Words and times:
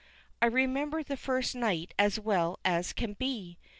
I 0.41 0.47
remember 0.47 1.03
the 1.03 1.15
first 1.15 1.53
night 1.53 1.93
as 1.99 2.19
well 2.19 2.59
as 2.65 2.91
can 2.91 3.13
be. 3.13 3.59